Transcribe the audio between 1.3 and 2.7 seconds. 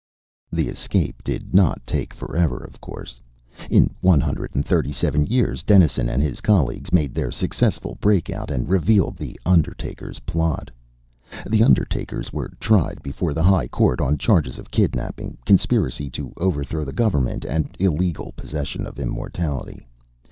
not take forever,